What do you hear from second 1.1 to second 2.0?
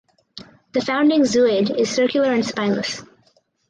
zooid is